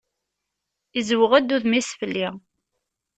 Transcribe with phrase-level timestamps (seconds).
[0.99, 2.27] Izzweɣ-d udem-is fell-i.